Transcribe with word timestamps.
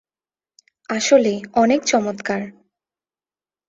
আসলেই 0.89 1.37
অনেক 1.53 1.81
চমৎকার। 1.85 2.41